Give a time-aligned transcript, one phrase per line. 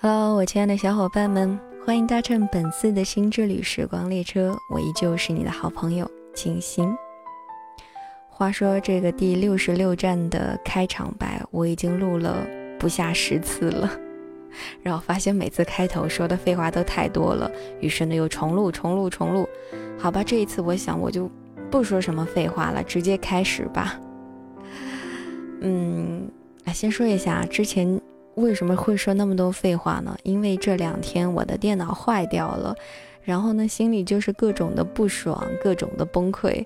[0.00, 6.88] Hello，我亲爱的小伙伴们，欢迎搭乘本次的新之旅时光列车，我依旧是你的好朋友清新。
[8.28, 12.46] 话说这个第六十六站的开场白，我已经录了
[12.78, 13.90] 不下十次了，
[14.84, 19.48] 然后发现每次开头说的废话都太多了，于是呢又重录、重录、重录。
[19.98, 21.28] 好吧，这一次我想我就
[21.72, 23.98] 不说什么废话了，直接开始吧。
[25.60, 26.30] 嗯，
[26.66, 28.00] 啊，先说一下之前。
[28.38, 30.16] 为什么会说那么多废话呢？
[30.22, 32.74] 因为这两天我的电脑坏掉了，
[33.22, 36.64] 然后呢，心里就是各种的不爽，各种的崩溃。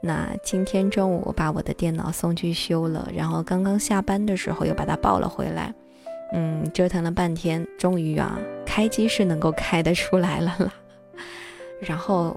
[0.00, 5.74] 那今天中午我把我的电脑送去修了，然后刚刚下班的时候又把它抱了回来。
[6.32, 10.72] 嗯，折腾了半天，终于啊，开机是能够开得出来了啦。
[11.80, 12.36] 然后，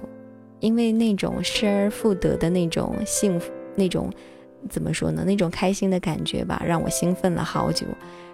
[0.60, 4.10] 因为那种失而复得的那种幸福，那种
[4.68, 5.22] 怎么说呢？
[5.24, 7.86] 那种开心的感觉吧，让我兴奋了好久。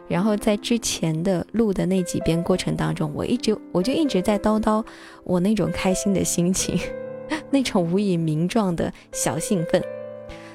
[0.09, 4.85] 然后在之前的录的那几遍过程当中，我一直我就一直在叨叨
[5.23, 6.81] 我那种开心的心情，
[7.51, 9.83] 那种无以名状的小兴奋。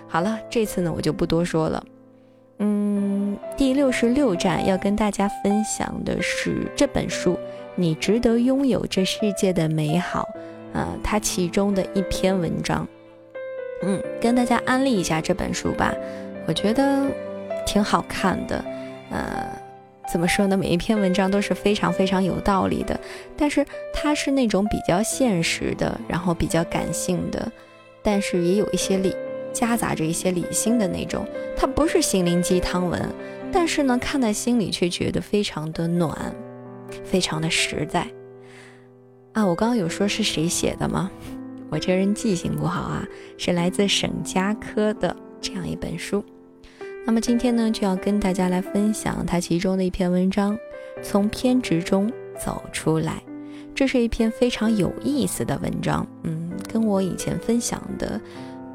[0.07, 1.83] 好了，这次呢我就不多说了。
[2.59, 7.33] 嗯，第六十六站要跟大家分享的是这本书
[7.75, 10.27] 《你值得拥有这世界的美好》，
[10.73, 12.87] 呃，它其中的一篇文章。
[13.81, 15.93] 嗯，跟大家安利一下这本书吧，
[16.47, 17.05] 我觉得
[17.65, 18.63] 挺好看的。
[19.13, 19.47] 呃，
[20.11, 20.57] 怎么说呢？
[20.57, 22.99] 每一篇文章都是非常非常有道理的，
[23.37, 27.51] 但是它是那种比较现实的，然后比较感性的，
[28.01, 29.15] 但是也有一些理，
[29.53, 31.23] 夹杂着一些理性的那种。
[31.55, 33.07] 它不是心灵鸡汤文，
[33.51, 36.35] 但是呢，看在心里却觉得非常的暖，
[37.05, 38.07] 非常的实在。
[39.33, 41.11] 啊，我刚刚有说是谁写的吗？
[41.69, 46.25] 我这人记性不好啊，是来自沈佳柯的这样一本书。
[47.05, 50.55] 那么今天呢，就要跟大家来分享它其中的一篇文章，
[51.01, 52.09] 《从偏执中
[52.39, 53.21] 走出来》。
[53.75, 58.19] 这是一篇非常有意思的文章，嗯，跟我以前分享的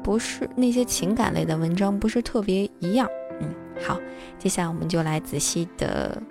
[0.03, 3.09] 不是那些情感类的文章不是特别一样，
[3.41, 3.49] 嗯，
[3.81, 3.99] 好，
[4.37, 6.21] 接下来我们就来仔细的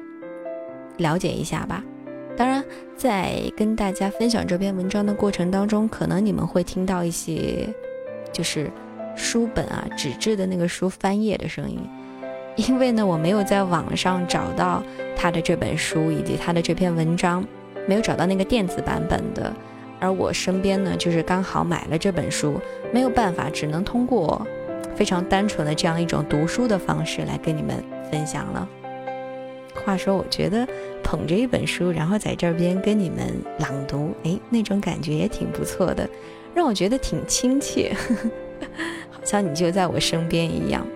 [0.99, 1.83] 了解一下吧。
[2.37, 2.65] 当然，
[2.97, 7.69] 在跟大家分享这篇文章的过程当中，可能你们会听到一些，
[8.33, 8.71] 就是。
[9.19, 11.79] 书本啊，纸质的那个书翻页的声音，
[12.57, 14.83] 因为呢，我没有在网上找到
[15.17, 17.45] 他的这本书以及他的这篇文章，
[17.87, 19.53] 没有找到那个电子版本的，
[19.99, 22.61] 而我身边呢，就是刚好买了这本书，
[22.93, 24.47] 没有办法，只能通过
[24.95, 28.69] 非常单纯的这样一种读书的方式来跟你们分享了。
[29.85, 30.67] 话说，我觉得
[31.03, 33.21] 捧着一本书，然后在这边跟你们
[33.59, 36.09] 朗读，哎，那种感觉也挺不错的，
[36.55, 37.95] 让我觉得挺亲切。
[39.29, 40.87] 像你就在我身边一样。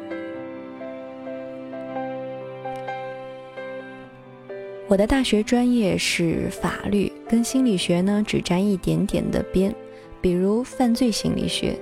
[4.88, 9.74] 我的大学专业是法律，跟心理学呢只沾一点点的边，
[10.22, 11.78] 比如犯罪心理学。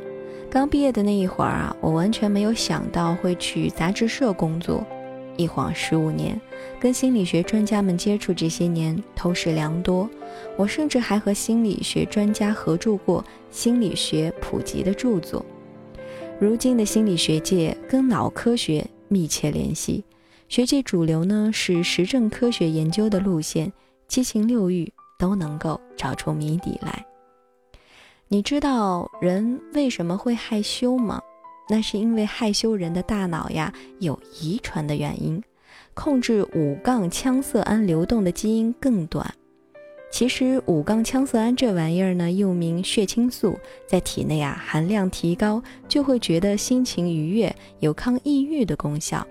[0.51, 4.85] 刚毕业的那一会儿啊，我完全没有想到会去杂志社工作。
[5.37, 6.39] 一晃十五年，
[6.81, 10.11] 跟心理学专家们接触这些年，偷师良多。
[10.57, 15.47] 我甚至还和心理学专家合著过心理学普及的著作。
[16.41, 20.03] 如今的心理学界跟脑科学密切联系，
[20.49, 23.71] 学界主流呢是实证科学研究的路线，
[24.09, 27.05] 七情六欲都能够找出谜底来。
[28.29, 31.21] 你知道人为什么会害羞吗？
[31.69, 35.43] 那是因为害羞人的大脑呀有遗传的原因，
[35.93, 39.35] 控制五杠羟色胺流动的基因更短。
[40.11, 49.27] 其实五杠羟色胺这玩意儿呢，又名血清素，在体内啊含量提高，就会觉得心情愉悦，有抗抑郁的功效。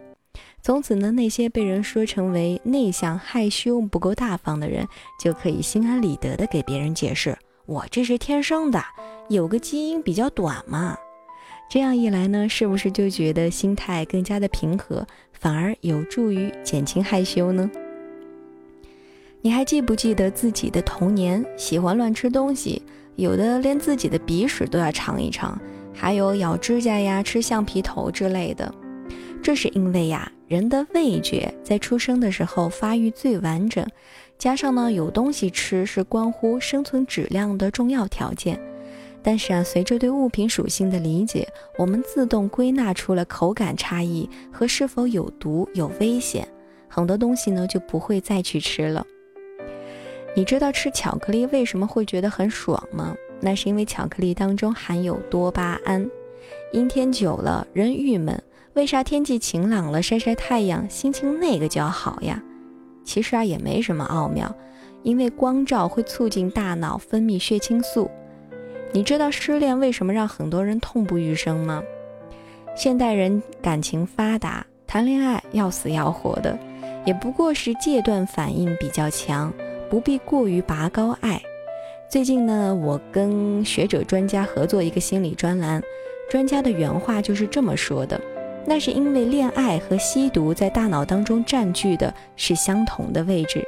[0.61, 4.87] 从此呢，那些被人说成为内向、害羞、不够大方的人，
[5.19, 8.83] 就可以心安理得的给别人解释：我这是天生的，
[9.29, 10.97] 有个基因比较短嘛。
[11.69, 17.69] 这样一来呢，是不是就觉得心态更加的平和，反而有助于减轻害羞呢？
[19.41, 21.45] 你还记不记得自己的童年？
[21.55, 22.81] 喜欢乱吃东西，
[23.15, 25.57] 有的连自己的鼻屎都要尝一尝，
[25.93, 28.73] 还有咬指甲呀、吃橡皮头之类的。
[29.41, 33.87] 这是因为呀，人的味觉在出生的时候发育最完整，
[34.37, 38.59] 加上呢有东西吃是关乎生存质量的重要条件。
[39.23, 41.47] 但是啊，随着对物品属性的理解，
[41.77, 46.45] 我们自动归纳出了口感差异和是否有毒、有危险，
[46.89, 49.05] 很多东西呢就不会再去吃了。
[50.35, 53.15] 你知道吃巧克力为什么会觉得很爽吗？
[53.41, 56.09] 那是因为巧克力当中含有多巴胺。
[56.71, 58.41] 阴天久了，人郁闷，
[58.73, 62.41] 为啥天气晴朗了晒晒太阳，心情那个叫好呀？
[63.03, 64.53] 其实啊也没什么奥妙，
[65.03, 68.09] 因为光照会促进大脑分泌血清素。
[68.91, 71.83] 你知道失恋为什么让很多人痛不欲生吗？
[72.75, 76.57] 现代人感情发达，谈恋爱要死要活的，
[77.05, 79.51] 也不过是戒断反应比较强，
[79.89, 81.41] 不必过于拔高爱。
[82.09, 85.81] 最近呢，我跟学者专家合作一个心理专栏，
[86.29, 88.19] 专家的原话就是这么说的：
[88.65, 93.67] 那是因为恋爱和吸毒在大脑当中占据的是相同的位置。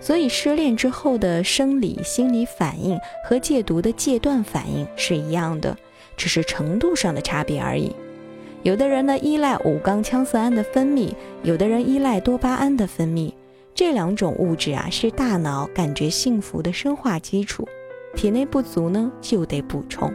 [0.00, 5.76] 所以，失恋之后的生理、心理反应和戒毒的戒断反应是一样的，
[6.16, 7.94] 只是程度上的差别而已。
[8.62, 11.12] 有的人呢依赖五羟羟色胺的分泌，
[11.44, 13.32] 有的人依赖多巴胺的分泌。
[13.76, 17.68] 这两种物质啊，是大脑感觉幸福的生化基础。
[18.14, 20.10] 体内不足呢，就得补充。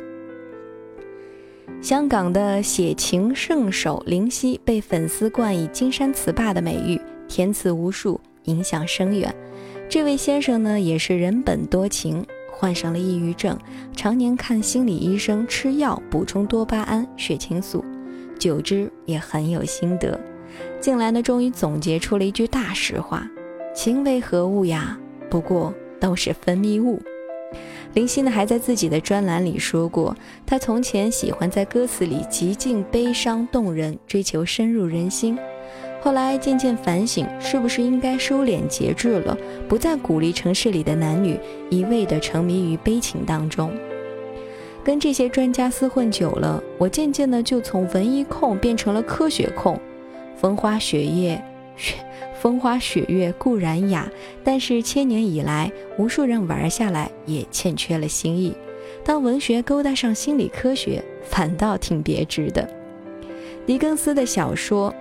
[1.80, 9.32] 香港的写情圣手林夕被粉丝冠以“金山词霸”的美誉，填词无数，影响深远。
[9.88, 13.56] 这位先生呢，也是人本多情，患上了抑郁症，
[13.96, 17.86] 常年看心理医生，吃药补充多巴胺、血清素，
[18.40, 20.20] 久之也很有心得。
[20.80, 23.30] 近来呢，终于总结出了一句大实话：
[23.74, 24.98] 情为何物呀？
[25.30, 27.02] 不过都是分泌物。
[27.94, 30.16] 林夕呢，还在自己的专栏里说过，
[30.46, 35.38] 他从前喜欢在歌词里极尽悲伤动人，追求深入人心。
[36.02, 39.38] 后来渐渐反省，是不是应该收敛节制了，
[39.68, 41.38] 不再鼓励城市里的男女
[41.70, 43.72] 一味地沉迷于悲情当中。
[44.84, 49.80] 跟这些专家厮混久了，我渐渐的就从文艺控变成了科学控。
[50.36, 51.40] 风花雪月，
[51.76, 51.96] 雪
[52.40, 54.10] 风花雪月固然雅，
[54.44, 58.56] 但是千年以来，无数人玩下来也欠缺了新意。
[59.04, 62.68] 当文学勾搭上心理科学，反倒挺别致的。
[63.66, 64.94] 狄更斯的小说。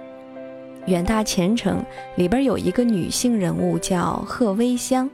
[0.87, 1.85] 远大前程
[2.17, 5.09] 里边有一个女性人物叫贺薇香，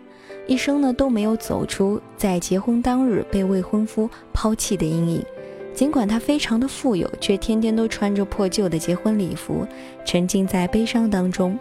[0.46, 5.24] 一生呢都没有走出在结婚当日被未婚夫抛弃的阴影。
[5.76, 9.66] 尽管他非常的富有，却天天都穿着破旧的结婚礼服，
[10.06, 11.56] 沉浸在悲伤当中。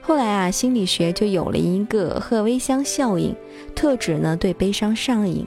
[0.00, 3.32] 后来啊，心理学就有了一个贺薇香效应，
[3.72, 5.46] 特指呢对悲伤上瘾。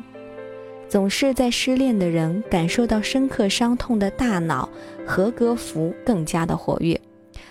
[0.87, 4.69] 总是在失恋的人感受到深刻伤痛的大脑
[5.05, 6.99] 合格符更加的活跃。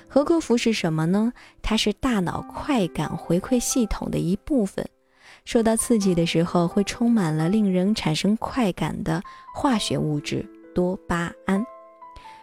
[0.08, 1.34] 合格符是什么呢？
[1.60, 4.88] 它是大脑快感回馈系统的一部分。
[5.46, 9.22] 受到刺激的时候，会充满了令人产生快感的
[9.54, 10.44] 化学物质
[10.74, 11.64] 多巴胺。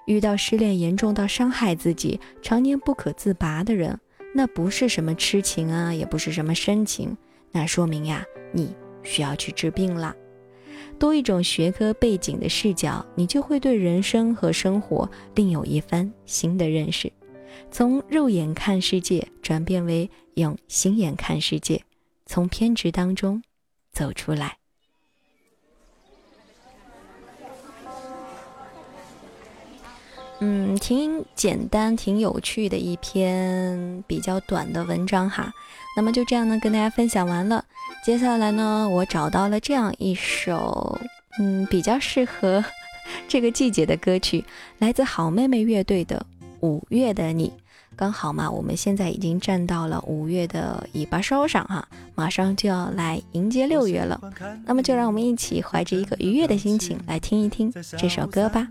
[0.05, 3.99] 遇到失恋严重到伤害自己、常年不可自拔的人，
[4.33, 7.15] 那不是什么痴情啊，也不是什么深情，
[7.51, 8.23] 那说明呀，
[8.53, 8.73] 你
[9.03, 10.15] 需要去治病了。
[10.97, 17.11] 多一种学科背景的视角，你就会对人生和生活另有一番新的认识。
[17.69, 21.81] 从肉眼看世界，转变为用心眼看世界，
[22.33, 23.43] 从偏执当中
[23.91, 24.57] 走出来。
[30.39, 35.53] 嗯，挺简单、挺有趣的一篇比较短的文章哈。
[35.95, 37.63] 那么就这样呢，跟大家分享完了。
[38.03, 40.99] 接下来呢，我找到了这样一首，
[41.37, 42.65] 嗯，比较适合
[43.27, 44.43] 这个季节的歌曲，
[44.79, 46.25] 来自好妹妹乐队的
[46.67, 47.49] 《五月的你》。
[47.95, 54.19] 刚好嘛，我们现在已经站到了五月的尾巴梢上哈，马上就要来迎接六月了。
[54.65, 58.67] 那么就让我们一起怀着一个愉悦的心情来听一听这首歌吧。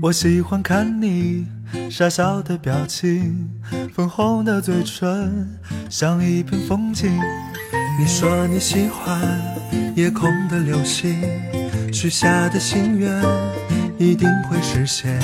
[0.00, 1.46] 我喜欢看你
[1.90, 3.48] 傻笑的表情，
[3.94, 5.48] 粉红的嘴唇
[5.90, 7.12] 像一片风景。
[8.00, 9.40] 你说你喜欢
[9.94, 11.20] 夜空的流星，
[11.92, 13.22] 许下的心愿
[13.98, 15.20] 一定会实现。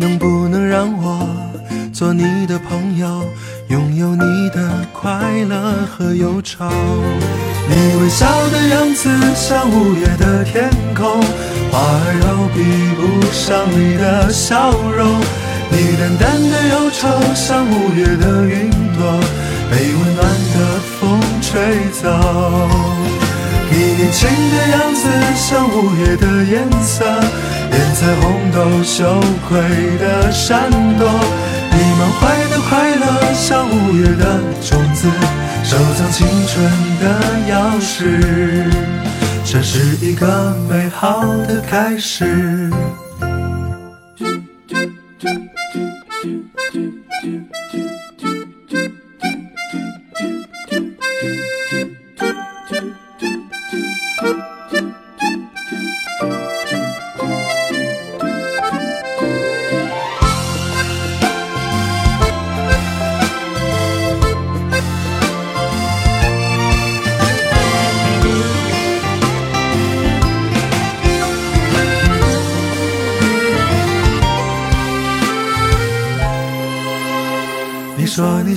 [0.00, 1.28] 能不能让我
[1.92, 3.22] 做你的朋友，
[3.68, 5.10] 拥有你的快
[5.46, 6.64] 乐和忧愁？
[7.68, 11.20] 你微笑的样子像五月的天空，
[11.70, 12.64] 花儿都比
[12.96, 15.20] 不上你的笑容。
[15.70, 19.20] 你淡淡的忧愁像五月的云朵，
[19.70, 21.52] 被温暖的风吹
[21.92, 22.08] 走。
[23.70, 27.04] 你年轻的样子像五月的颜色，
[27.70, 29.58] 连彩虹都羞愧
[29.98, 31.08] 的闪躲。
[31.72, 34.24] 你满怀的快乐像五月的
[34.60, 35.08] 种子，
[35.64, 37.04] 收藏青春的
[37.48, 38.68] 钥匙，
[39.44, 42.70] 这是一个美好的开始。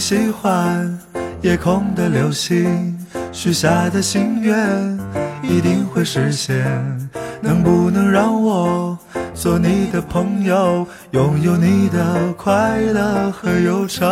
[0.05, 0.99] 喜欢
[1.43, 2.93] 夜空的流星，
[3.31, 4.53] 许下的心愿
[5.41, 6.61] 一定会实现。
[7.39, 8.97] 能不能让我
[9.33, 14.05] 做你的朋友，拥有你的快乐和忧愁？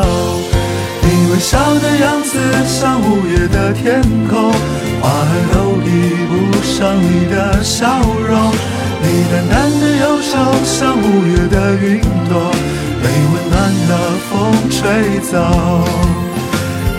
[1.03, 4.49] 你微笑的样子像五月的天空，
[5.01, 5.91] 花儿都比
[6.31, 6.31] 不
[6.63, 8.49] 上你的笑容。
[9.03, 10.31] 你淡淡的忧愁
[10.63, 12.49] 像五月的云朵，
[13.03, 13.53] 被温暖
[13.89, 13.91] 的
[14.29, 15.33] 风吹走。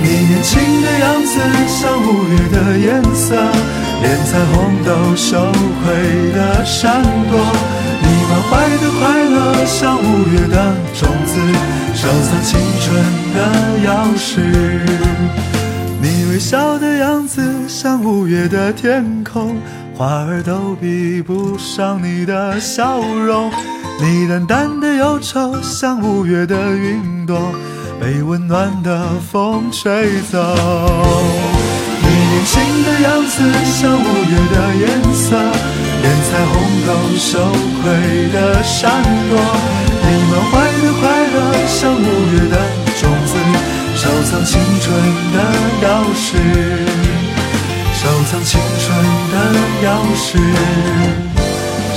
[0.02, 1.38] 你年轻的样子
[1.68, 3.36] 像五月的颜色，
[4.02, 5.38] 连彩虹都羞
[5.84, 7.38] 愧的闪躲。
[8.02, 11.32] 你满怀的快乐像五月的种子，
[11.94, 12.50] 收藏青
[12.80, 12.84] 春
[13.32, 13.38] 的
[13.86, 13.88] 钥
[14.18, 14.30] 匙。
[16.00, 19.56] 你微笑的样子像五月的天空，
[19.94, 23.52] 花儿都比不上你的笑容。
[24.00, 27.38] 你淡淡的忧愁像五月的云朵。
[28.00, 30.42] 被温暖的风吹走，
[32.02, 34.84] 你年轻的样子像五月的颜
[35.14, 35.38] 色，
[36.02, 36.52] 连彩虹
[36.84, 37.38] 都羞
[37.80, 38.90] 愧的闪
[39.30, 39.38] 躲。
[40.02, 41.36] 你满怀的快乐
[41.68, 41.96] 像五
[42.34, 42.56] 月的
[42.98, 43.32] 种子，
[43.94, 44.90] 收藏青春
[45.32, 45.36] 的
[45.86, 45.86] 钥
[46.18, 46.26] 匙，
[47.94, 48.00] 收
[48.32, 48.84] 藏青春
[49.30, 49.34] 的
[49.86, 50.28] 钥匙，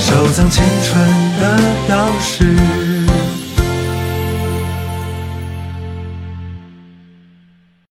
[0.06, 1.04] 收藏青春
[1.40, 1.58] 的
[1.88, 2.95] 钥匙。